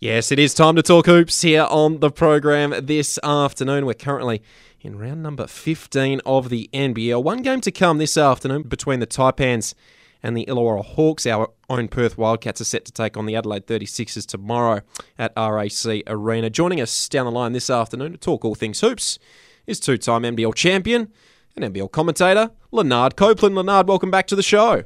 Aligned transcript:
Yes, 0.00 0.30
it 0.30 0.38
is 0.38 0.54
time 0.54 0.76
to 0.76 0.82
talk 0.84 1.06
hoops 1.06 1.42
here 1.42 1.66
on 1.68 1.98
the 1.98 2.08
program 2.08 2.72
this 2.80 3.18
afternoon. 3.24 3.84
We're 3.84 3.94
currently 3.94 4.40
in 4.80 4.96
round 4.96 5.24
number 5.24 5.48
15 5.48 6.20
of 6.24 6.50
the 6.50 6.70
NBL. 6.72 7.20
One 7.20 7.42
game 7.42 7.60
to 7.62 7.72
come 7.72 7.98
this 7.98 8.16
afternoon 8.16 8.62
between 8.62 9.00
the 9.00 9.08
Taipans 9.08 9.74
and 10.22 10.36
the 10.36 10.46
Illawarra 10.46 10.84
Hawks. 10.84 11.26
Our 11.26 11.50
own 11.68 11.88
Perth 11.88 12.16
Wildcats 12.16 12.60
are 12.60 12.64
set 12.64 12.84
to 12.84 12.92
take 12.92 13.16
on 13.16 13.26
the 13.26 13.34
Adelaide 13.34 13.66
36ers 13.66 14.24
tomorrow 14.24 14.82
at 15.18 15.32
RAC 15.36 16.04
Arena. 16.06 16.48
Joining 16.48 16.80
us 16.80 17.08
down 17.08 17.26
the 17.26 17.32
line 17.32 17.50
this 17.50 17.68
afternoon 17.68 18.12
to 18.12 18.18
talk 18.18 18.44
all 18.44 18.54
things 18.54 18.80
hoops 18.80 19.18
is 19.66 19.80
two 19.80 19.98
time 19.98 20.22
NBL 20.22 20.54
champion 20.54 21.10
and 21.56 21.74
NBL 21.74 21.90
commentator, 21.90 22.52
Lanard 22.72 23.16
Copeland. 23.16 23.56
Lanard, 23.56 23.88
welcome 23.88 24.12
back 24.12 24.28
to 24.28 24.36
the 24.36 24.44
show. 24.44 24.84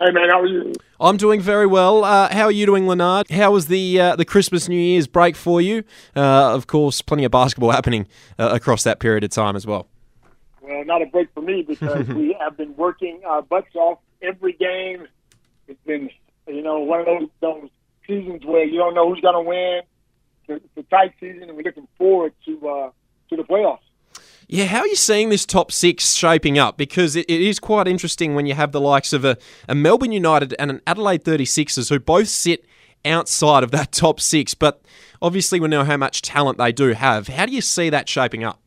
Hey 0.00 0.12
man, 0.12 0.28
how 0.30 0.40
are 0.40 0.46
you? 0.46 0.72
I'm 1.00 1.16
doing 1.16 1.40
very 1.40 1.66
well. 1.66 2.04
Uh, 2.04 2.32
how 2.32 2.44
are 2.44 2.52
you 2.52 2.66
doing, 2.66 2.84
Lanard? 2.84 3.28
How 3.32 3.50
was 3.50 3.66
the 3.66 4.00
uh, 4.00 4.14
the 4.14 4.24
Christmas 4.24 4.68
New 4.68 4.78
Year's 4.78 5.08
break 5.08 5.34
for 5.34 5.60
you? 5.60 5.82
Uh, 6.14 6.54
of 6.54 6.68
course, 6.68 7.02
plenty 7.02 7.24
of 7.24 7.32
basketball 7.32 7.70
happening 7.72 8.06
uh, 8.38 8.50
across 8.52 8.84
that 8.84 9.00
period 9.00 9.24
of 9.24 9.30
time 9.30 9.56
as 9.56 9.66
well. 9.66 9.88
Well, 10.62 10.84
not 10.84 11.02
a 11.02 11.06
break 11.06 11.30
for 11.34 11.40
me 11.40 11.62
because 11.62 12.06
we 12.14 12.36
have 12.38 12.56
been 12.56 12.76
working 12.76 13.22
our 13.26 13.42
butts 13.42 13.74
off 13.74 13.98
every 14.22 14.52
game. 14.52 15.08
It's 15.66 15.82
been, 15.84 16.10
you 16.46 16.62
know, 16.62 16.78
one 16.78 17.00
of 17.00 17.06
those 17.06 17.28
those 17.40 17.68
seasons 18.06 18.44
where 18.44 18.62
you 18.62 18.78
don't 18.78 18.94
know 18.94 19.12
who's 19.12 19.20
going 19.20 19.34
to 19.34 19.48
win. 19.48 19.80
It's 20.46 20.64
a 20.76 20.82
tight 20.84 21.14
season, 21.18 21.42
and 21.42 21.56
we're 21.56 21.64
looking 21.64 21.88
forward 21.98 22.34
to 22.44 22.68
uh, 22.68 22.90
to 23.30 23.36
the 23.36 23.42
playoffs. 23.42 23.80
Yeah, 24.50 24.64
how 24.64 24.80
are 24.80 24.86
you 24.86 24.96
seeing 24.96 25.28
this 25.28 25.44
top 25.44 25.70
six 25.70 26.14
shaping 26.14 26.58
up? 26.58 26.78
Because 26.78 27.16
it, 27.16 27.26
it 27.28 27.42
is 27.42 27.58
quite 27.58 27.86
interesting 27.86 28.34
when 28.34 28.46
you 28.46 28.54
have 28.54 28.72
the 28.72 28.80
likes 28.80 29.12
of 29.12 29.22
a, 29.22 29.36
a 29.68 29.74
Melbourne 29.74 30.10
United 30.10 30.54
and 30.58 30.70
an 30.70 30.80
Adelaide 30.86 31.22
36ers 31.22 31.90
who 31.90 31.98
both 31.98 32.28
sit 32.28 32.64
outside 33.04 33.62
of 33.62 33.72
that 33.72 33.92
top 33.92 34.20
six, 34.20 34.54
but 34.54 34.80
obviously 35.20 35.60
we 35.60 35.68
know 35.68 35.84
how 35.84 35.98
much 35.98 36.22
talent 36.22 36.56
they 36.56 36.72
do 36.72 36.94
have. 36.94 37.28
How 37.28 37.44
do 37.44 37.52
you 37.52 37.60
see 37.60 37.90
that 37.90 38.08
shaping 38.08 38.42
up? 38.42 38.58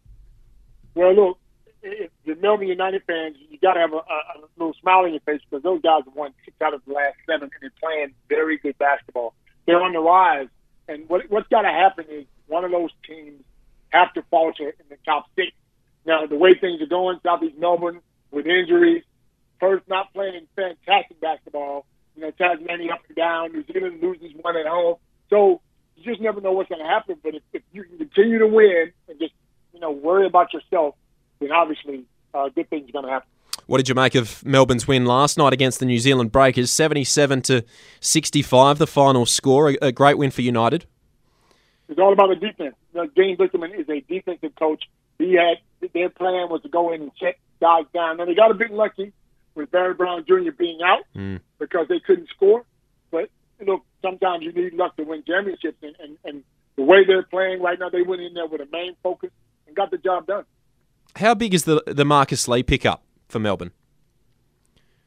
Well, 0.94 1.16
look, 1.16 1.40
if 1.82 2.12
the 2.28 2.36
Melbourne 2.36 2.68
United 2.68 3.02
fans, 3.08 3.38
you 3.50 3.58
got 3.58 3.74
to 3.74 3.80
have 3.80 3.94
a, 3.94 3.98
a, 3.98 4.48
little 4.58 4.76
smile 4.80 5.06
on 5.06 5.14
your 5.14 5.22
face 5.22 5.42
because 5.50 5.64
those 5.64 5.82
guys 5.82 6.04
have 6.06 6.14
won 6.14 6.32
six 6.46 6.56
out 6.62 6.76
of 6.76 6.82
the 6.86 6.94
last 6.94 7.16
seven 7.26 7.50
and 7.52 7.52
they're 7.60 7.72
playing 7.82 8.14
very 8.30 8.60
good 8.60 8.78
basketball. 8.78 9.34
They're 9.66 9.82
on 9.82 9.94
the 9.94 10.00
rise, 10.00 10.48
and 10.88 11.10
what, 11.10 11.28
what's 11.30 11.48
got 11.48 11.64
to 11.64 11.70
happen 11.70 12.06
is 12.12 12.26
one 12.46 12.66
of 12.66 12.70
those 12.70 12.92
teams 13.08 13.42
have 13.90 14.14
to 14.14 14.22
falter 14.30 14.70
in 14.70 14.86
the 14.90 14.98
top 15.06 15.26
six 15.36 15.54
now, 16.06 16.26
the 16.26 16.36
way 16.36 16.54
things 16.56 16.82
are 16.82 16.88
going, 16.88 17.20
Southeast 17.24 17.58
Melbourne 17.58 18.02
with 18.32 18.48
injuries, 18.48 19.04
Perth 19.60 19.84
not 19.88 20.14
playing 20.14 20.48
fantastic 20.56 21.20
basketball. 21.22 21.86
You 22.16 22.24
know, 22.24 22.32
Tasmania 22.32 22.94
up 22.94 23.02
and 23.08 23.16
down, 23.16 23.54
New 23.54 23.64
Zealand 23.72 24.02
loses 24.02 24.32
one 24.42 24.58
at 24.58 24.66
home. 24.66 24.96
So 25.30 25.62
you 25.96 26.04
just 26.04 26.22
never 26.22 26.42
know 26.42 26.52
what's 26.52 26.70
going 26.70 26.82
to 26.82 26.88
happen. 26.88 27.18
But 27.24 27.36
if, 27.36 27.44
if 27.54 27.62
you 27.72 27.84
can 27.84 27.98
continue 27.98 28.40
to 28.40 28.48
win 28.48 28.92
and 29.08 29.20
just, 29.20 29.34
you 29.74 29.80
know, 29.80 29.92
worry 29.92 30.26
about 30.26 30.54
yourself, 30.54 30.96
then 31.40 31.52
obviously 31.52 32.06
uh, 32.34 32.50
good 32.50 32.70
things 32.70 32.90
are 32.90 32.92
going 32.92 33.06
to 33.06 33.12
happen. 33.12 33.28
What 33.68 33.78
did 33.78 33.88
you 33.88 33.96
make 33.96 34.16
of 34.16 34.44
Melbourne's 34.44 34.88
win 34.88 35.06
last 35.06 35.38
night 35.38 35.54
against 35.54 35.80
the 35.80 35.86
New 35.86 36.00
Zealand 36.00 36.32
Breakers? 36.32 36.72
77 36.72 37.44
to 37.44 37.64
65, 38.00 38.80
the 38.80 38.88
final 38.88 39.26
score. 39.26 39.76
A, 39.82 39.92
great 39.92 40.18
win 40.18 40.32
for 40.32 40.42
United. 40.42 40.86
It's 41.88 42.00
all 42.00 42.12
about 42.12 42.30
the 42.30 42.36
defense. 42.36 42.76
You 42.94 43.02
know, 43.02 43.10
James 43.16 43.38
Vickerman 43.38 43.78
is 43.80 43.88
a 43.88 44.02
defensive 44.02 44.56
coach. 44.56 44.84
He 45.20 45.34
had 45.34 45.58
their 45.90 46.10
plan 46.10 46.50
was 46.50 46.62
to 46.64 46.70
go 46.70 46.94
in 46.94 47.02
and 47.02 47.12
check 47.16 47.40
guys 47.60 47.86
down. 47.94 48.18
Now 48.18 48.26
they 48.26 48.36
got 48.36 48.52
a 48.52 48.56
bit 48.56 48.72
lucky 48.72 49.14
with 49.56 49.72
Barry 49.72 49.94
Brown 49.94 50.26
Jr. 50.28 50.52
being 50.58 50.80
out 50.84 51.04
mm. 51.16 51.40
because 51.60 51.88
they 51.88 52.00
couldn't 52.00 52.30
score. 52.30 52.66
But 53.12 53.30
you 53.60 53.66
know, 53.66 53.84
sometimes 54.02 54.44
you 54.44 54.52
need 54.52 54.74
luck 54.74 54.96
to 54.98 55.04
win 55.04 55.24
championships, 55.24 55.78
and, 55.82 55.96
and, 56.00 56.18
and 56.24 56.44
the 56.76 56.84
way 56.84 57.06
they're 57.06 57.24
playing 57.24 57.62
right 57.62 57.78
now, 57.80 57.90
they 57.90 58.02
went 58.02 58.22
in 58.22 58.34
there 58.34 58.48
with 58.48 58.62
a 58.62 58.68
main 58.72 58.96
focus 59.04 59.30
and 59.68 59.76
got 59.76 59.92
the 59.92 59.98
job 59.98 60.28
done. 60.28 60.46
How 61.16 61.34
big 61.36 61.54
is 61.54 61.66
the 61.66 61.84
the 61.86 62.06
Marcus 62.06 62.48
Lee 62.48 62.64
pickup 62.64 63.04
for 63.28 63.40
Melbourne? 63.40 63.72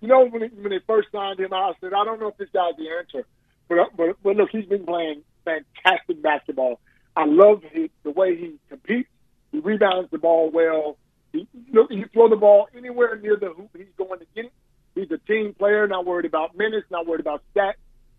You 0.01 0.09
know, 0.09 0.27
when, 0.27 0.43
when 0.43 0.71
they 0.71 0.81
first 0.87 1.09
signed 1.12 1.41
him, 1.41 1.55
I 1.55 1.73
said, 1.81 1.95
I 1.95 2.05
don't 2.05 2.21
know 2.21 2.29
if 2.29 2.37
this 2.37 2.51
guy's 2.53 2.77
the 2.77 2.91
answer. 2.91 3.27
But, 3.69 3.97
but, 3.97 4.23
but 4.23 4.37
look, 4.37 4.51
he's 4.51 4.67
been 4.67 4.85
playing 4.85 5.23
fantastic 5.47 6.21
basketball. 6.21 6.79
I 7.17 7.25
love 7.25 7.62
his, 7.73 7.89
the 8.03 8.11
way 8.11 8.37
he 8.37 8.55
competes. 8.69 9.09
He 9.55 9.61
rebounds 9.61 10.11
the 10.11 10.19
ball 10.19 10.51
well. 10.51 10.97
He, 11.33 11.47
you 11.73 12.09
throw 12.13 12.29
the 12.29 12.35
ball 12.35 12.67
anywhere 12.77 13.17
near 13.17 13.37
the 13.37 13.51
hoop, 13.51 13.71
he's 13.77 13.87
going 13.97 14.19
to 14.19 14.27
get 14.35 14.47
it. 14.47 14.53
He's 14.97 15.11
a 15.13 15.19
team 15.19 15.55
player, 15.55 15.87
not 15.87 16.05
worried 16.05 16.25
about 16.25 16.57
minutes, 16.57 16.87
not 16.91 17.07
worried 17.07 17.21
about 17.21 17.41
stats, 17.55 17.75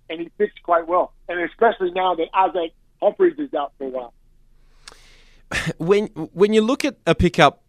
and 0.10 0.22
he 0.22 0.32
fits 0.38 0.54
quite 0.64 0.88
well. 0.88 1.12
And 1.28 1.42
especially 1.42 1.92
now 1.92 2.16
that 2.16 2.28
Isaac 2.34 2.72
Humphries 3.02 3.38
is 3.38 3.54
out 3.54 3.74
for 3.78 3.84
a 3.84 3.90
while. 3.90 4.14
When 5.78 6.08
when 6.08 6.54
you 6.54 6.62
look 6.62 6.86
at 6.86 6.98
a 7.06 7.14
pickup 7.14 7.62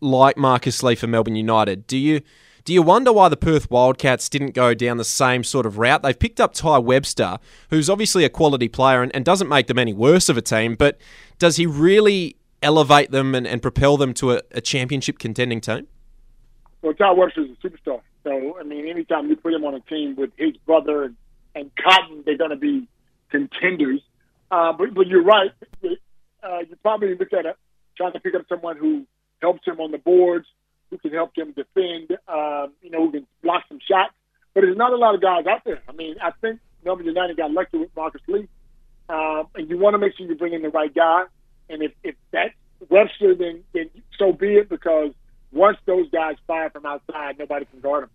like 0.00 0.36
Marcus 0.36 0.82
Lee 0.82 0.96
for 0.96 1.06
Melbourne 1.06 1.36
United, 1.36 1.86
do 1.86 1.96
you 1.96 2.20
do 2.64 2.72
you 2.72 2.82
wonder 2.82 3.12
why 3.12 3.28
the 3.28 3.36
Perth 3.36 3.70
Wildcats 3.70 4.28
didn't 4.28 4.54
go 4.54 4.74
down 4.74 4.96
the 4.96 5.04
same 5.04 5.44
sort 5.44 5.66
of 5.66 5.78
route? 5.78 6.02
They've 6.02 6.18
picked 6.18 6.40
up 6.40 6.52
Ty 6.52 6.78
Webster, 6.78 7.38
who's 7.70 7.88
obviously 7.88 8.24
a 8.24 8.28
quality 8.28 8.68
player 8.68 9.02
and, 9.02 9.14
and 9.14 9.24
doesn't 9.24 9.48
make 9.48 9.68
them 9.68 9.78
any 9.78 9.92
worse 9.92 10.28
of 10.28 10.36
a 10.36 10.42
team, 10.42 10.74
but 10.74 10.98
does 11.38 11.56
he 11.56 11.66
really 11.66 12.36
elevate 12.64 13.10
them 13.10 13.34
and, 13.34 13.46
and 13.46 13.62
propel 13.62 13.96
them 13.96 14.14
to 14.14 14.32
a, 14.32 14.42
a 14.52 14.60
championship 14.60 15.18
contending 15.18 15.60
team? 15.60 15.86
Well, 16.82 16.94
Tai 16.94 17.12
is 17.12 17.50
a 17.50 17.66
superstar. 17.66 18.00
So, 18.24 18.58
I 18.58 18.62
mean, 18.62 18.88
anytime 18.88 19.28
you 19.28 19.36
put 19.36 19.52
him 19.52 19.64
on 19.64 19.74
a 19.74 19.80
team 19.80 20.16
with 20.16 20.30
his 20.36 20.56
brother 20.66 21.04
and, 21.04 21.16
and 21.54 21.70
Cotton, 21.76 22.22
they're 22.26 22.38
going 22.38 22.50
to 22.50 22.56
be 22.56 22.88
contenders. 23.30 24.00
Uh, 24.50 24.72
but, 24.72 24.94
but 24.94 25.06
you're 25.06 25.22
right. 25.22 25.50
Uh, 25.82 26.58
you 26.68 26.76
probably 26.82 27.14
look 27.16 27.32
at 27.32 27.46
it 27.46 27.56
trying 27.96 28.12
to 28.12 28.20
pick 28.20 28.34
up 28.34 28.42
someone 28.48 28.76
who 28.76 29.06
helps 29.40 29.66
him 29.66 29.80
on 29.80 29.90
the 29.92 29.98
boards, 29.98 30.46
who 30.90 30.98
can 30.98 31.12
help 31.12 31.36
him 31.36 31.52
defend, 31.52 32.18
uh, 32.28 32.66
you 32.82 32.90
know, 32.90 33.06
who 33.06 33.12
can 33.12 33.26
block 33.42 33.64
some 33.68 33.78
shots. 33.80 34.12
But 34.52 34.62
there's 34.62 34.76
not 34.76 34.92
a 34.92 34.96
lot 34.96 35.14
of 35.14 35.20
guys 35.20 35.46
out 35.46 35.62
there. 35.64 35.80
I 35.88 35.92
mean, 35.92 36.16
I 36.22 36.30
think 36.40 36.60
Melbourne 36.84 37.06
United 37.06 37.36
got 37.36 37.50
lucky 37.50 37.78
with 37.78 37.90
Marcus 37.96 38.22
Lee. 38.28 38.48
Uh, 39.08 39.44
and 39.54 39.68
you 39.68 39.78
want 39.78 39.94
to 39.94 39.98
make 39.98 40.16
sure 40.16 40.26
you 40.26 40.34
bring 40.34 40.54
in 40.54 40.62
the 40.62 40.70
right 40.70 40.94
guy. 40.94 41.24
And 41.68 41.82
if, 41.82 41.92
if 42.02 42.14
that's 42.30 42.54
Webster, 42.88 43.34
then, 43.34 43.62
then 43.72 43.90
so 44.18 44.32
be 44.32 44.56
it, 44.56 44.68
because 44.68 45.12
once 45.52 45.78
those 45.86 46.08
guys 46.10 46.36
fire 46.46 46.70
from 46.70 46.86
outside, 46.86 47.38
nobody 47.38 47.64
can 47.66 47.80
guard 47.80 48.04
them. 48.04 48.10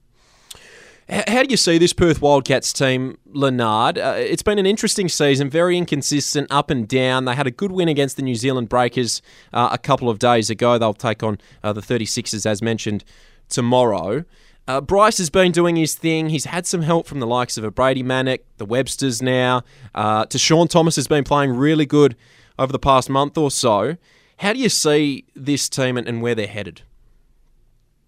How 1.28 1.42
do 1.42 1.50
you 1.50 1.58
see 1.58 1.80
this 1.80 1.92
Perth 1.92 2.22
Wildcats 2.22 2.72
team, 2.72 3.18
Lanard? 3.34 3.98
Uh, 3.98 4.14
it's 4.18 4.44
been 4.44 4.60
an 4.60 4.68
interesting 4.68 5.10
season, 5.10 5.50
very 5.50 5.76
inconsistent, 5.76 6.52
up 6.52 6.70
and 6.70 6.88
down. 6.88 7.26
They 7.26 7.34
had 7.34 7.48
a 7.48 7.52
good 7.52 7.72
win 7.72 7.88
against 7.88 8.16
the 8.16 8.22
New 8.22 8.36
Zealand 8.36 8.70
Breakers 8.70 9.24
uh, 9.52 9.70
a 9.72 9.80
couple 9.80 10.08
of 10.08 10.20
days 10.20 10.52
ago. 10.52 10.78
They'll 10.78 10.94
take 10.94 11.24
on 11.24 11.40
uh, 11.64 11.74
the 11.74 11.82
36ers, 11.82 12.46
as 12.46 12.62
mentioned, 12.62 13.04
tomorrow. 13.48 14.24
Uh, 14.68 14.82
Bryce 14.82 15.18
has 15.18 15.32
been 15.32 15.52
doing 15.52 15.78
his 15.78 15.96
thing. 15.96 16.30
He's 16.30 16.46
had 16.46 16.68
some 16.68 16.84
help 16.84 17.08
from 17.08 17.20
the 17.20 17.26
likes 17.26 17.58
of 17.58 17.64
a 17.64 17.72
Brady 17.72 18.04
Manek, 18.04 18.42
the 18.58 18.68
Websters 18.68 19.20
now. 19.20 19.64
Uh, 19.96 20.28
Sean 20.36 20.68
Thomas 20.68 20.96
has 20.96 21.08
been 21.08 21.24
playing 21.24 21.50
really 21.56 21.88
good 21.88 22.16
over 22.60 22.72
the 22.72 22.80
past 22.80 23.10
month 23.10 23.38
or 23.38 23.50
so. 23.50 23.98
How 24.38 24.54
do 24.54 24.60
you 24.60 24.70
see 24.70 25.26
this 25.36 25.68
team 25.70 25.98
and, 25.98 26.08
and 26.08 26.22
where 26.22 26.36
they're 26.36 26.48
headed? 26.48 26.82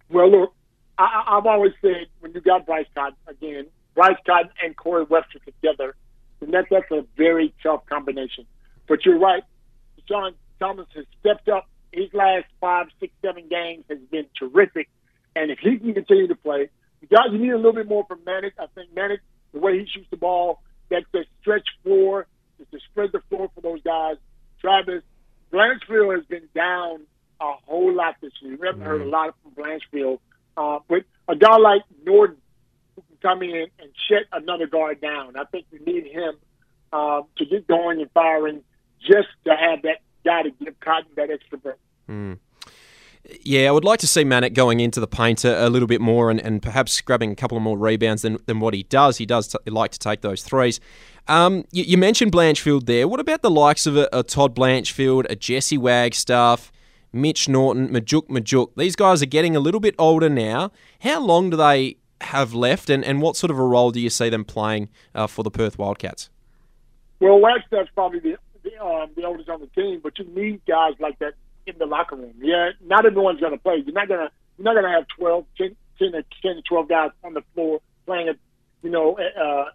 Well, 0.09 0.29
look, 0.29 0.53
I, 0.97 1.23
I've 1.27 1.45
always 1.45 1.71
said 1.81 2.07
when 2.19 2.33
you 2.33 2.41
got 2.41 2.65
Bryce 2.65 2.85
Cotton 2.93 3.17
again, 3.27 3.67
Bryce 3.95 4.17
Cotton 4.25 4.51
and 4.63 4.75
Corey 4.75 5.05
Webster 5.05 5.39
together, 5.39 5.95
and 6.41 6.53
that, 6.53 6.65
that's 6.69 6.91
a 6.91 7.05
very 7.17 7.53
tough 7.63 7.85
combination. 7.85 8.45
But 8.87 9.05
you're 9.05 9.19
right. 9.19 9.43
John 10.07 10.33
Thomas 10.59 10.87
has 10.95 11.05
stepped 11.21 11.47
up. 11.47 11.67
His 11.93 12.13
last 12.13 12.45
five, 12.59 12.87
six, 12.99 13.13
seven 13.21 13.47
games 13.49 13.85
has 13.89 13.99
been 14.11 14.25
terrific. 14.37 14.89
And 15.35 15.49
if 15.49 15.59
he 15.59 15.77
can 15.77 15.93
continue 15.93 16.27
to 16.27 16.35
play, 16.35 16.69
you 17.01 17.07
got 17.07 17.31
you 17.31 17.37
need 17.37 17.51
a 17.51 17.57
little 17.57 17.73
bit 17.73 17.87
more 17.87 18.05
from 18.05 18.19
Manek. 18.19 18.51
I 18.59 18.67
think 18.75 18.93
Manek, 18.93 19.19
the 19.53 19.59
way 19.59 19.79
he 19.79 19.85
shoots 19.85 20.07
the 20.11 20.17
ball, 20.17 20.61
that's 20.89 21.05
the 21.13 21.25
stretch 21.41 21.67
floor, 21.83 22.27
is 22.59 22.67
to 22.71 22.79
spread 22.91 23.11
the 23.11 23.21
floor 23.29 23.49
for 23.55 23.61
those 23.61 23.81
guys. 23.81 24.17
Travis 24.61 25.03
Blanchfield 25.51 26.15
has 26.15 26.25
been 26.25 26.47
down 26.55 27.01
a 27.41 27.53
whole 27.65 27.93
lot 27.93 28.15
this 28.21 28.31
year. 28.41 28.57
We 28.59 28.67
haven't 28.67 28.81
mm-hmm. 28.81 28.89
heard 28.89 29.01
a 29.01 29.09
lot 29.09 29.35
from 29.43 29.51
Blanchfield. 29.63 30.19
Uh, 30.55 30.79
but 30.87 31.03
a 31.27 31.35
guy 31.35 31.57
like 31.57 31.81
Norton 32.05 32.37
who 32.95 33.01
can 33.01 33.17
come 33.21 33.41
in 33.41 33.67
and 33.79 33.89
shut 34.07 34.23
another 34.31 34.67
guard 34.67 35.01
down. 35.01 35.35
I 35.35 35.45
think 35.45 35.65
you 35.71 35.79
need 35.79 36.05
him 36.05 36.35
uh, 36.93 37.21
to 37.37 37.45
get 37.45 37.67
going 37.67 38.01
and 38.01 38.11
firing 38.11 38.63
just 39.01 39.29
to 39.45 39.55
have 39.55 39.81
that 39.83 39.99
guy 40.23 40.43
to 40.43 40.51
give 40.51 40.79
Cotton 40.79 41.11
that 41.15 41.29
extra 41.31 41.57
break. 41.57 41.77
Mm. 42.09 42.37
Yeah, 43.43 43.67
I 43.67 43.71
would 43.71 43.85
like 43.85 43.99
to 43.99 44.07
see 44.07 44.23
Manek 44.23 44.53
going 44.53 44.79
into 44.79 44.99
the 44.99 45.07
paint 45.07 45.45
a, 45.45 45.67
a 45.67 45.69
little 45.69 45.87
bit 45.87 46.01
more 46.01 46.31
and, 46.31 46.39
and, 46.39 46.61
perhaps 46.61 46.99
grabbing 47.01 47.31
a 47.31 47.35
couple 47.35 47.55
of 47.55 47.63
more 47.63 47.77
rebounds 47.77 48.23
than, 48.23 48.39
than 48.47 48.59
what 48.59 48.73
he 48.73 48.83
does. 48.83 49.17
He 49.17 49.25
does 49.25 49.47
t- 49.49 49.57
like 49.69 49.91
to 49.91 49.99
take 49.99 50.21
those 50.21 50.43
threes. 50.43 50.79
Um, 51.27 51.65
you, 51.71 51.83
you, 51.83 51.97
mentioned 51.97 52.31
Blanchfield 52.31 52.87
there. 52.87 53.07
What 53.07 53.19
about 53.19 53.43
the 53.43 53.51
likes 53.51 53.85
of 53.85 53.95
a, 53.95 54.09
a 54.11 54.23
Todd 54.23 54.55
Blanchfield, 54.55 55.27
a 55.29 55.35
Jesse 55.35 55.77
Wagstaff, 55.77 56.71
Mitch 57.13 57.47
Norton, 57.47 57.89
Majok 57.89 58.27
Majok? 58.27 58.71
These 58.75 58.95
guys 58.95 59.21
are 59.21 59.27
getting 59.27 59.55
a 59.55 59.59
little 59.59 59.79
bit 59.79 59.93
older 59.99 60.29
now. 60.29 60.71
How 61.01 61.19
long 61.19 61.51
do 61.51 61.57
they 61.57 61.97
have 62.21 62.53
left, 62.53 62.89
and, 62.89 63.05
and 63.05 63.21
what 63.21 63.35
sort 63.35 63.51
of 63.51 63.59
a 63.59 63.63
role 63.63 63.91
do 63.91 63.99
you 63.99 64.09
see 64.09 64.29
them 64.29 64.45
playing 64.45 64.89
uh, 65.13 65.27
for 65.27 65.43
the 65.43 65.51
Perth 65.51 65.77
Wildcats? 65.77 66.29
Well, 67.19 67.39
Wagstaff's 67.39 67.89
probably 67.93 68.19
the 68.19 68.37
the, 68.63 68.83
um, 68.83 69.09
the 69.15 69.23
oldest 69.23 69.49
on 69.49 69.59
the 69.59 69.67
team, 69.67 69.99
but 70.03 70.17
you 70.19 70.25
need 70.25 70.61
guys 70.67 70.93
like 70.99 71.17
that 71.19 71.33
in 71.65 71.77
the 71.77 71.85
locker 71.85 72.15
room. 72.15 72.33
Yeah, 72.39 72.69
not 72.81 73.05
everyone's 73.05 73.39
going 73.39 73.53
to 73.53 73.57
play. 73.57 73.81
You're 73.85 73.93
not 73.93 74.07
going 74.07 74.19
to 74.19 74.31
you're 74.57 74.65
not 74.65 74.73
going 74.73 74.85
to 74.85 74.91
have 74.91 75.07
12, 75.17 75.45
10, 75.57 75.75
10, 75.97 76.11
10 76.11 76.23
to 76.43 76.61
12 76.61 76.89
guys 76.89 77.09
on 77.23 77.33
the 77.33 77.41
floor 77.53 77.81
playing, 78.05 78.29
a, 78.29 78.33
you 78.83 78.89
know, 78.89 79.17
uh, 79.17 79.65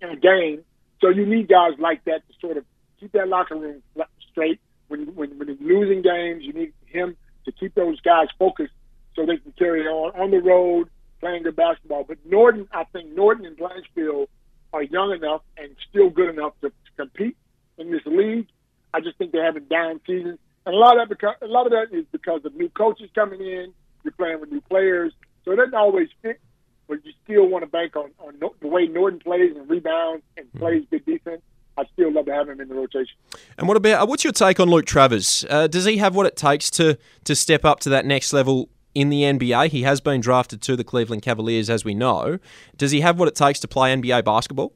in 0.00 0.10
a 0.10 0.16
game. 0.16 0.64
So 1.00 1.08
you 1.08 1.24
need 1.24 1.48
guys 1.48 1.72
like 1.78 2.04
that 2.04 2.26
to 2.28 2.34
sort 2.40 2.56
of 2.56 2.64
keep 3.00 3.12
that 3.12 3.28
locker 3.28 3.56
room 3.56 3.82
straight. 4.30 4.60
When 4.88 5.14
when 5.14 5.38
when 5.38 5.48
you're 5.48 5.78
losing 5.80 6.02
games, 6.02 6.44
you 6.44 6.52
need 6.52 6.72
him 6.86 7.16
to 7.44 7.52
keep 7.52 7.74
those 7.74 8.00
guys 8.00 8.28
focused 8.38 8.72
so 9.14 9.26
they 9.26 9.36
can 9.36 9.52
carry 9.52 9.86
on 9.86 10.18
on 10.20 10.30
the 10.30 10.38
road 10.38 10.88
playing 11.20 11.42
good 11.42 11.56
basketball. 11.56 12.04
But 12.04 12.18
Norton, 12.24 12.68
I 12.72 12.84
think 12.84 13.14
Norton 13.14 13.44
and 13.44 13.56
Blanchfield 13.56 14.28
are 14.72 14.82
young 14.82 15.12
enough 15.12 15.42
and 15.56 15.74
still 15.88 16.10
good 16.10 16.28
enough 16.28 16.52
to, 16.60 16.68
to 16.68 16.74
compete 16.96 17.36
in 17.76 17.90
this 17.90 18.02
league. 18.06 18.46
I 18.92 19.00
just 19.00 19.18
think 19.18 19.32
they're 19.32 19.44
having 19.44 19.64
down 19.64 20.00
seasons, 20.06 20.38
and 20.68 20.76
a 20.76 20.78
lot 20.78 21.00
of 21.00 21.08
that 21.08 21.08
because 21.08 21.34
a 21.40 21.46
lot 21.46 21.64
of 21.64 21.72
that 21.72 21.96
is 21.96 22.04
because 22.12 22.44
of 22.44 22.54
new 22.54 22.68
coaches 22.68 23.08
coming 23.14 23.40
in. 23.40 23.72
You're 24.04 24.12
playing 24.12 24.40
with 24.40 24.52
new 24.52 24.60
players, 24.60 25.14
so 25.44 25.52
it 25.52 25.56
doesn't 25.56 25.74
always 25.74 26.08
fit. 26.20 26.38
But 26.86 27.04
you 27.06 27.12
still 27.24 27.46
want 27.46 27.64
to 27.64 27.66
bank 27.70 27.96
on, 27.96 28.10
on 28.18 28.34
the 28.60 28.68
way 28.68 28.86
Norton 28.86 29.18
plays 29.18 29.56
and 29.56 29.68
rebounds 29.68 30.24
and 30.36 30.46
mm-hmm. 30.46 30.58
plays 30.58 30.84
good 30.90 31.06
defense. 31.06 31.40
I 31.78 31.84
still 31.94 32.12
love 32.12 32.26
to 32.26 32.34
have 32.34 32.50
him 32.50 32.60
in 32.60 32.68
the 32.68 32.74
rotation. 32.74 33.16
And 33.56 33.66
what 33.66 33.78
about 33.78 34.02
uh, 34.02 34.06
what's 34.06 34.24
your 34.24 34.32
take 34.34 34.60
on 34.60 34.68
Luke 34.68 34.84
Travers? 34.84 35.46
Uh, 35.48 35.68
does 35.68 35.86
he 35.86 35.96
have 35.98 36.14
what 36.14 36.26
it 36.26 36.36
takes 36.36 36.68
to 36.72 36.98
to 37.24 37.34
step 37.34 37.64
up 37.64 37.80
to 37.80 37.88
that 37.88 38.04
next 38.04 38.34
level 38.34 38.68
in 38.94 39.08
the 39.08 39.22
NBA? 39.22 39.68
He 39.70 39.84
has 39.84 40.02
been 40.02 40.20
drafted 40.20 40.60
to 40.62 40.76
the 40.76 40.84
Cleveland 40.84 41.22
Cavaliers, 41.22 41.70
as 41.70 41.82
we 41.82 41.94
know. 41.94 42.38
Does 42.76 42.90
he 42.90 43.00
have 43.00 43.18
what 43.18 43.28
it 43.28 43.34
takes 43.34 43.58
to 43.60 43.68
play 43.68 43.94
NBA 43.94 44.22
basketball? 44.24 44.74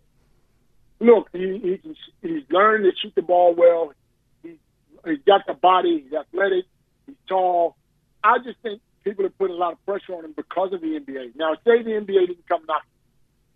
Look, 1.00 1.28
he, 1.34 1.58
he 1.82 1.96
he's 2.22 2.44
learned 2.50 2.84
to 2.84 2.92
shoot 2.98 3.14
the 3.14 3.22
ball 3.22 3.54
well. 3.54 3.92
He, 5.04 5.10
he's 5.10 5.20
got 5.26 5.46
the 5.46 5.54
body. 5.54 6.04
He's 6.04 6.12
athletic. 6.12 6.64
He's 7.06 7.16
tall. 7.28 7.76
I 8.22 8.38
just 8.38 8.58
think 8.62 8.81
people 9.04 9.26
are 9.26 9.31
putting 9.31 9.56
a 9.56 9.58
lot 9.58 9.72
of 9.72 9.84
pressure 9.84 10.14
on 10.14 10.25
him 10.25 10.32
because 10.37 10.72
of 10.72 10.81
the 10.81 10.99
NBA. 10.99 11.37
Now, 11.37 11.54
say 11.64 11.82
the 11.82 11.90
NBA 11.90 12.28
didn't 12.28 12.49
come 12.49 12.62
knocking, 12.66 12.88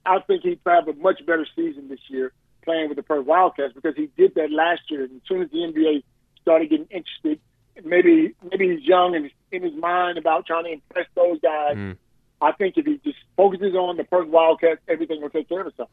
I 0.05 0.21
think 0.21 0.43
he'd 0.43 0.61
have 0.67 0.89
a 0.89 0.93
much 0.95 1.25
better 1.27 1.47
season 1.57 1.89
this 1.89 2.01
year 2.09 2.33
playing 2.65 2.89
with 2.89 2.97
the 2.97 3.03
Perth 3.03 3.27
Wildcats 3.27 3.73
because 3.75 3.97
he 3.97 4.11
did 4.17 4.35
that 4.35 4.51
last 4.51 4.83
year. 4.91 5.05
And 5.05 5.17
as 5.17 5.23
soon 5.29 5.43
as 5.43 5.51
the 5.51 5.59
NBA 5.59 6.03
started 6.43 6.71
getting 6.71 6.87
interested, 6.91 7.41
maybe 7.85 8.35
maybe 8.51 8.77
he's 8.77 8.87
young 8.87 9.15
and 9.15 9.31
in 9.53 9.63
his 9.63 9.75
mind 9.75 10.19
about 10.19 10.47
trying 10.47 10.65
to 10.65 10.73
impress 10.73 11.07
those 11.15 11.41
guys. 11.41 11.77
Mm. 11.77 11.97
I 12.41 12.53
think 12.53 12.77
if 12.77 12.85
he 12.85 13.01
just 13.03 13.19
focuses 13.37 13.75
on 13.75 13.97
the 13.97 14.05
Perth 14.05 14.29
Wildcats, 14.29 14.81
everything 14.89 15.23
will 15.23 15.31
take 15.31 15.49
care 15.49 15.61
of 15.63 15.69
itself. 15.69 15.89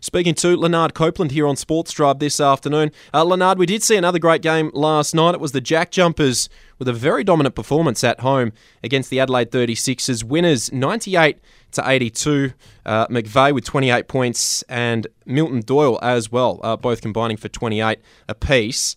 Speaking 0.00 0.34
to 0.34 0.56
Lanard 0.56 0.92
Copeland 0.94 1.32
here 1.32 1.46
on 1.46 1.56
Sports 1.56 1.92
Drive 1.92 2.18
this 2.18 2.38
afternoon. 2.38 2.90
Uh, 3.14 3.24
Lanard, 3.24 3.56
we 3.56 3.66
did 3.66 3.82
see 3.82 3.96
another 3.96 4.18
great 4.18 4.42
game 4.42 4.70
last 4.74 5.14
night. 5.14 5.34
It 5.34 5.40
was 5.40 5.52
the 5.52 5.60
Jack 5.60 5.90
Jumpers 5.90 6.48
with 6.78 6.86
a 6.88 6.92
very 6.92 7.24
dominant 7.24 7.54
performance 7.54 8.04
at 8.04 8.20
home 8.20 8.52
against 8.84 9.08
the 9.08 9.20
Adelaide 9.20 9.50
36ers. 9.50 10.22
Winners 10.22 10.70
98 10.70 11.38
to 11.72 11.88
82. 11.88 12.52
Uh, 12.84 13.06
McVeigh 13.06 13.54
with 13.54 13.64
28 13.64 14.06
points 14.06 14.62
and 14.68 15.06
Milton 15.24 15.60
Doyle 15.60 15.98
as 16.02 16.30
well, 16.30 16.60
uh, 16.62 16.76
both 16.76 17.00
combining 17.00 17.38
for 17.38 17.48
28 17.48 17.98
apiece 18.28 18.96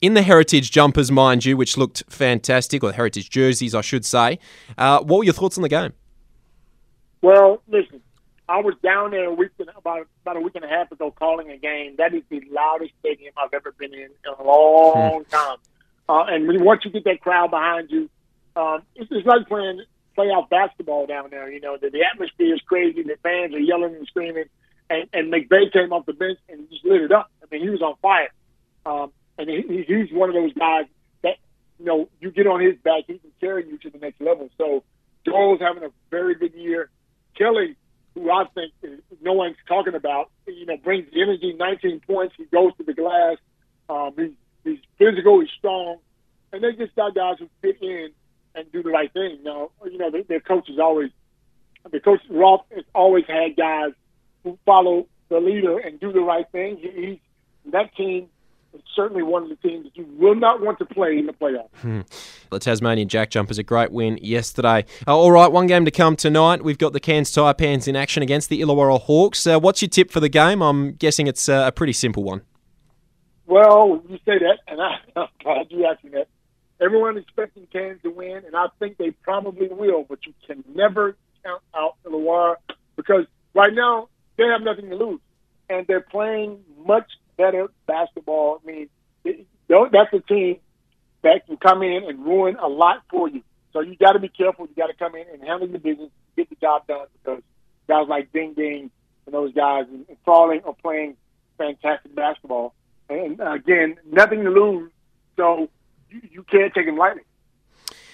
in 0.00 0.14
the 0.14 0.22
heritage 0.22 0.70
jumpers, 0.70 1.10
mind 1.10 1.44
you, 1.44 1.56
which 1.56 1.76
looked 1.76 2.02
fantastic, 2.08 2.82
or 2.82 2.92
heritage 2.92 3.28
jerseys, 3.30 3.74
I 3.74 3.82
should 3.82 4.04
say. 4.04 4.38
Uh, 4.78 5.00
what 5.00 5.18
were 5.18 5.24
your 5.24 5.34
thoughts 5.34 5.58
on 5.58 5.62
the 5.62 5.68
game? 5.68 5.92
Well, 7.22 7.62
listen, 7.68 8.00
I 8.48 8.60
was 8.60 8.74
down 8.82 9.12
there 9.12 9.26
a 9.26 9.34
week 9.34 9.50
and, 9.58 9.68
about 9.76 10.06
about 10.22 10.36
a 10.36 10.40
week 10.40 10.54
and 10.56 10.64
a 10.64 10.68
half 10.68 10.90
ago 10.90 11.10
calling 11.10 11.50
a 11.50 11.56
game. 11.56 11.96
That 11.98 12.14
is 12.14 12.22
the 12.28 12.42
loudest 12.50 12.92
stadium 13.00 13.32
I've 13.36 13.54
ever 13.54 13.72
been 13.72 13.94
in 13.94 14.10
in 14.10 14.34
a 14.38 14.42
long 14.42 15.24
hmm. 15.24 15.30
time. 15.30 15.56
Uh, 16.08 16.24
and 16.24 16.48
when, 16.48 16.64
once 16.64 16.84
you 16.84 16.90
get 16.90 17.04
that 17.04 17.20
crowd 17.20 17.50
behind 17.50 17.90
you, 17.90 18.10
um, 18.56 18.82
it's, 18.96 19.08
it's 19.12 19.26
like 19.26 19.46
playing 19.46 19.84
playoff 20.18 20.48
basketball 20.48 21.06
down 21.06 21.30
there. 21.30 21.50
You 21.50 21.60
know, 21.60 21.76
the, 21.80 21.90
the 21.90 22.04
atmosphere 22.04 22.54
is 22.54 22.60
crazy. 22.66 23.02
The 23.02 23.16
fans 23.22 23.54
are 23.54 23.60
yelling 23.60 23.94
and 23.94 24.06
screaming. 24.06 24.46
And, 24.88 25.08
and 25.12 25.32
McVeigh 25.32 25.72
came 25.72 25.92
off 25.92 26.06
the 26.06 26.12
bench 26.12 26.38
and 26.48 26.68
just 26.68 26.84
lit 26.84 27.02
it 27.02 27.12
up. 27.12 27.30
I 27.42 27.46
mean, 27.50 27.62
he 27.62 27.70
was 27.70 27.80
on 27.80 27.94
fire. 28.02 28.32
Um, 28.84 29.12
and 29.38 29.48
he, 29.48 29.84
he's 29.86 30.12
one 30.12 30.28
of 30.28 30.34
those 30.34 30.52
guys 30.54 30.86
that 31.22 31.36
you 31.78 31.84
know 31.84 32.08
you 32.20 32.30
get 32.30 32.46
on 32.46 32.60
his 32.60 32.76
back, 32.78 33.04
he 33.06 33.18
can 33.18 33.30
carry 33.40 33.66
you 33.66 33.78
to 33.78 33.90
the 33.90 33.98
next 33.98 34.20
level. 34.20 34.50
So 34.58 34.82
Doyle's 35.24 35.60
having 35.60 35.84
a 35.84 35.90
very 36.10 36.34
good 36.34 36.54
year. 36.54 36.90
Kelly, 37.36 37.76
who 38.14 38.30
I 38.30 38.44
think 38.54 38.72
no 39.22 39.32
one's 39.32 39.56
talking 39.68 39.94
about, 39.94 40.30
you 40.46 40.66
know, 40.66 40.76
brings 40.76 41.06
the 41.12 41.22
energy. 41.22 41.54
19 41.56 42.00
points. 42.00 42.34
He 42.36 42.44
goes 42.44 42.72
to 42.76 42.84
the 42.84 42.94
glass. 42.94 43.36
Um, 43.88 44.12
he's, 44.16 44.30
he's 44.64 44.78
physical. 44.98 45.40
He's 45.40 45.50
strong, 45.58 45.98
and 46.52 46.62
they 46.62 46.72
just 46.72 46.94
got 46.96 47.14
guys 47.14 47.36
who 47.38 47.48
fit 47.62 47.80
in 47.80 48.10
and 48.54 48.70
do 48.72 48.82
the 48.82 48.90
right 48.90 49.12
thing. 49.12 49.38
Now, 49.42 49.70
you 49.84 49.98
know, 49.98 50.10
their, 50.10 50.22
their 50.24 50.40
coach 50.40 50.68
is 50.68 50.78
always 50.78 51.10
the 51.90 52.00
coach 52.00 52.20
Roth 52.28 52.64
has 52.74 52.84
always 52.94 53.24
had 53.26 53.56
guys 53.56 53.92
who 54.44 54.58
follow 54.66 55.06
the 55.28 55.38
leader 55.40 55.78
and 55.78 55.98
do 55.98 56.12
the 56.12 56.20
right 56.20 56.46
thing. 56.50 56.76
He, 56.76 57.06
he's 57.06 57.18
that 57.72 57.94
team 57.96 58.28
it's 58.72 58.86
certainly 58.94 59.22
one 59.22 59.42
of 59.42 59.48
the 59.48 59.56
teams 59.56 59.84
that 59.84 59.96
you 59.96 60.06
will 60.18 60.34
not 60.34 60.60
want 60.60 60.78
to 60.78 60.84
play 60.84 61.18
in 61.18 61.26
the 61.26 61.32
playoffs. 61.32 61.68
Hmm. 61.80 62.00
The 62.50 62.58
Tasmanian 62.58 63.08
Jack 63.08 63.30
Jumpers 63.30 63.58
a 63.58 63.62
great 63.62 63.92
win 63.92 64.18
yesterday. 64.22 64.84
Uh, 65.06 65.16
all 65.16 65.30
right, 65.30 65.50
one 65.50 65.66
game 65.66 65.84
to 65.84 65.90
come 65.90 66.16
tonight. 66.16 66.62
We've 66.62 66.78
got 66.78 66.92
the 66.92 67.00
Cairns 67.00 67.30
Taipans 67.32 67.88
in 67.88 67.96
action 67.96 68.22
against 68.22 68.48
the 68.48 68.60
Illawarra 68.60 69.00
Hawks. 69.00 69.46
Uh, 69.46 69.58
what's 69.58 69.82
your 69.82 69.88
tip 69.88 70.10
for 70.10 70.20
the 70.20 70.28
game? 70.28 70.62
I'm 70.62 70.92
guessing 70.92 71.26
it's 71.26 71.48
uh, 71.48 71.64
a 71.66 71.72
pretty 71.72 71.92
simple 71.92 72.22
one. 72.22 72.42
Well, 73.46 74.02
you 74.08 74.16
say 74.24 74.38
that, 74.38 74.58
and 74.68 74.80
I, 74.80 74.98
I'm 75.16 75.28
glad 75.42 75.66
you're 75.70 75.92
asking 75.92 76.12
that. 76.12 76.28
Everyone 76.80 77.18
expecting 77.18 77.66
Cairns 77.66 78.00
to 78.02 78.10
win, 78.10 78.42
and 78.46 78.56
I 78.56 78.66
think 78.78 78.96
they 78.96 79.10
probably 79.10 79.68
will, 79.68 80.04
but 80.08 80.20
you 80.24 80.32
can 80.46 80.64
never 80.74 81.16
count 81.44 81.60
out 81.74 81.96
Illawarra 82.06 82.56
because 82.96 83.26
right 83.54 83.72
now 83.74 84.08
they 84.38 84.44
have 84.44 84.62
nothing 84.62 84.88
to 84.88 84.96
lose, 84.96 85.20
and 85.68 85.86
they're 85.86 86.00
playing 86.00 86.60
much 86.86 87.10
better 87.40 87.70
basketball. 87.86 88.60
I 88.62 88.66
mean, 88.66 88.88
that's 89.24 90.12
a 90.12 90.20
team 90.20 90.58
that 91.22 91.46
can 91.46 91.56
come 91.56 91.82
in 91.82 92.04
and 92.04 92.24
ruin 92.24 92.56
a 92.56 92.68
lot 92.68 93.02
for 93.10 93.28
you. 93.28 93.42
So 93.72 93.80
you 93.80 93.96
got 93.96 94.12
to 94.12 94.18
be 94.18 94.28
careful. 94.28 94.66
You 94.66 94.74
got 94.74 94.88
to 94.88 94.94
come 94.94 95.14
in 95.14 95.24
and 95.32 95.42
handle 95.42 95.68
the 95.68 95.78
business, 95.78 96.10
get 96.36 96.50
the 96.50 96.56
job 96.56 96.86
done 96.86 97.06
because 97.22 97.42
guys 97.88 98.06
like 98.08 98.30
Ding 98.32 98.52
Ding 98.52 98.90
and 99.24 99.34
those 99.34 99.54
guys 99.54 99.86
and, 99.88 100.04
Froling 100.24 100.60
are 100.66 100.74
playing 100.82 101.16
fantastic 101.56 102.14
basketball. 102.14 102.74
And 103.08 103.40
uh, 103.40 103.52
again, 103.52 103.96
nothing 104.10 104.44
to 104.44 104.50
lose, 104.50 104.90
so 105.36 105.68
you, 106.10 106.20
you 106.30 106.42
can't 106.44 106.74
take 106.74 106.86
them 106.86 106.96
lightly. 106.96 107.22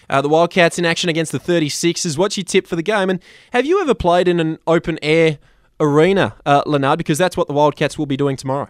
Uh, 0.09 0.23
the 0.23 0.29
Wildcats 0.29 0.79
in 0.79 0.85
action 0.85 1.11
against 1.11 1.33
the 1.33 1.41
36ers. 1.41 2.17
What's 2.17 2.37
your 2.37 2.45
tip 2.45 2.69
for 2.69 2.77
the 2.77 2.83
game? 2.83 3.11
And 3.11 3.21
have 3.53 3.67
you 3.67 3.81
ever 3.81 3.95
played 3.95 4.29
in 4.29 4.39
an 4.39 4.59
open 4.67 5.01
air 5.03 5.39
arena, 5.81 6.37
uh, 6.47 6.63
Lanard? 6.63 6.99
Because 6.99 7.19
that's 7.19 7.37
what 7.37 7.49
the 7.49 7.55
Wildcats 7.55 7.99
will 7.99 8.07
be 8.07 8.17
doing 8.17 8.37
tomorrow. 8.37 8.69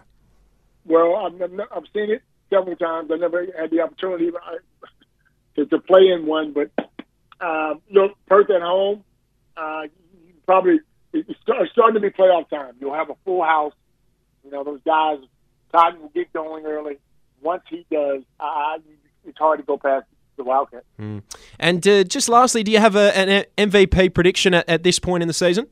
Well, 0.87 1.15
I've, 1.15 1.41
I've 1.75 1.83
seen 1.93 2.11
it 2.11 2.23
several 2.49 2.75
times. 2.75 3.11
I 3.11 3.17
never 3.17 3.45
had 3.57 3.71
the 3.71 3.81
opportunity 3.81 4.31
to, 5.55 5.65
to 5.65 5.79
play 5.79 6.07
in 6.07 6.25
one, 6.25 6.53
but 6.53 6.71
uh, 7.39 7.75
look, 7.91 8.13
Perth 8.27 8.49
at 8.49 8.61
home, 8.61 9.03
uh, 9.55 9.83
probably 10.45 10.79
it's 11.13 11.39
starting 11.71 11.93
to 11.93 11.99
be 11.99 12.09
playoff 12.09 12.49
time. 12.49 12.75
You'll 12.79 12.93
have 12.93 13.09
a 13.09 13.15
full 13.25 13.43
house. 13.43 13.73
You 14.43 14.51
know, 14.51 14.63
those 14.63 14.81
guys, 14.85 15.19
Cotton 15.71 16.01
will 16.01 16.09
get 16.09 16.31
going 16.33 16.65
early. 16.65 16.97
Once 17.41 17.63
he 17.69 17.85
does, 17.91 18.23
uh, 18.39 18.77
it's 19.25 19.37
hard 19.37 19.59
to 19.59 19.65
go 19.65 19.77
past 19.77 20.05
the 20.37 20.43
Wildcats. 20.43 20.85
Mm. 20.99 21.23
And 21.59 21.87
uh, 21.87 22.03
just 22.03 22.29
lastly, 22.29 22.63
do 22.63 22.71
you 22.71 22.79
have 22.79 22.95
a, 22.95 23.15
an 23.17 23.45
MVP 23.57 24.13
prediction 24.13 24.53
at, 24.53 24.67
at 24.69 24.83
this 24.83 24.99
point 24.99 25.21
in 25.21 25.27
the 25.27 25.33
season? 25.33 25.67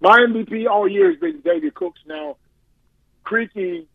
My 0.00 0.18
MVP 0.18 0.68
all 0.68 0.86
year 0.86 1.10
has 1.10 1.18
been 1.18 1.42
Xavier 1.42 1.70
Cooks. 1.70 2.00
Now, 2.06 2.36
Creaky 3.24 3.88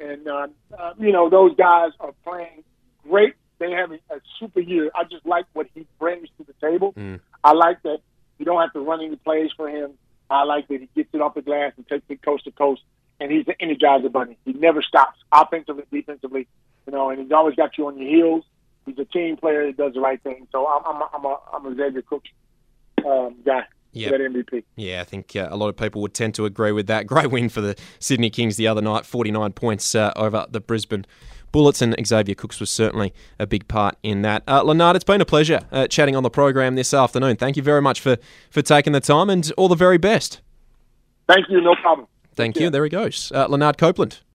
and 0.00 0.26
uh, 0.26 0.48
uh, 0.78 0.92
you 0.98 1.12
know 1.12 1.28
those 1.28 1.54
guys 1.56 1.92
are 2.00 2.12
playing 2.24 2.64
great. 3.08 3.34
They 3.58 3.72
have 3.72 3.92
a, 3.92 3.96
a 4.14 4.20
super 4.38 4.60
year. 4.60 4.90
I 4.94 5.04
just 5.04 5.26
like 5.26 5.44
what 5.52 5.66
he 5.74 5.86
brings 5.98 6.28
to 6.38 6.44
the 6.44 6.54
table. 6.66 6.92
Mm. 6.94 7.20
I 7.44 7.52
like 7.52 7.82
that 7.82 7.98
you 8.38 8.44
don't 8.44 8.60
have 8.60 8.72
to 8.72 8.80
run 8.80 9.02
any 9.02 9.16
plays 9.16 9.50
for 9.56 9.68
him. 9.68 9.92
I 10.30 10.44
like 10.44 10.68
that 10.68 10.80
he 10.80 10.88
gets 10.94 11.10
it 11.12 11.20
off 11.20 11.34
the 11.34 11.42
glass 11.42 11.72
and 11.76 11.86
takes 11.86 12.04
it 12.08 12.22
coast 12.22 12.44
to 12.44 12.52
coast. 12.52 12.82
And 13.18 13.30
he's 13.30 13.46
an 13.48 13.54
energizer 13.60 14.10
bunny. 14.10 14.38
He 14.46 14.54
never 14.54 14.80
stops, 14.80 15.18
offensively, 15.30 15.84
defensively. 15.90 16.48
You 16.86 16.92
know, 16.92 17.10
and 17.10 17.20
he's 17.20 17.32
always 17.32 17.54
got 17.54 17.76
you 17.76 17.86
on 17.88 17.98
your 17.98 18.08
heels. 18.08 18.44
He's 18.86 18.98
a 18.98 19.04
team 19.04 19.36
player 19.36 19.66
that 19.66 19.76
does 19.76 19.92
the 19.92 20.00
right 20.00 20.22
thing. 20.22 20.48
So 20.52 20.66
I'm 20.66 20.82
I'm 20.86 21.02
a, 21.02 21.08
I'm 21.12 21.24
a, 21.24 21.38
I'm 21.52 21.66
a 21.66 21.76
Xavier 21.76 22.02
Cook 22.02 22.24
um, 23.04 23.36
guy 23.44 23.66
yep. 23.92 24.12
that 24.12 24.20
MVP. 24.20 24.64
Yeah, 24.76 25.00
I 25.00 25.04
think 25.04 25.34
uh, 25.36 25.48
a 25.50 25.56
lot 25.56 25.68
of 25.68 25.76
people 25.76 26.02
would 26.02 26.14
tend 26.14 26.34
to 26.36 26.44
agree 26.44 26.72
with 26.72 26.86
that. 26.86 27.06
Great 27.08 27.30
win 27.30 27.48
for 27.48 27.60
the 27.60 27.76
Sydney 27.98 28.30
Kings 28.30 28.56
the 28.56 28.66
other 28.66 28.82
night, 28.82 29.06
49 29.06 29.52
points 29.52 29.94
uh, 29.94 30.12
over 30.16 30.46
the 30.50 30.60
Brisbane 30.60 31.06
Bullets, 31.52 31.82
and 31.82 31.94
Xavier 32.06 32.34
Cooks 32.34 32.60
was 32.60 32.70
certainly 32.70 33.12
a 33.38 33.46
big 33.46 33.66
part 33.68 33.96
in 34.02 34.22
that. 34.22 34.42
Uh, 34.46 34.62
Lanard, 34.62 34.94
it's 34.94 35.04
been 35.04 35.20
a 35.20 35.26
pleasure 35.26 35.60
uh, 35.72 35.86
chatting 35.86 36.14
on 36.14 36.22
the 36.22 36.30
program 36.30 36.76
this 36.76 36.94
afternoon. 36.94 37.36
Thank 37.36 37.56
you 37.56 37.62
very 37.62 37.82
much 37.82 38.00
for, 38.00 38.18
for 38.50 38.62
taking 38.62 38.92
the 38.92 39.00
time, 39.00 39.28
and 39.30 39.50
all 39.56 39.68
the 39.68 39.74
very 39.74 39.98
best. 39.98 40.40
Thank 41.26 41.48
you, 41.48 41.60
no 41.60 41.74
problem. 41.76 42.06
Thank 42.34 42.56
you. 42.56 42.70
There 42.70 42.84
he 42.84 42.90
goes. 42.90 43.32
Uh, 43.34 43.46
Lanard 43.48 43.76
Copeland. 43.76 44.20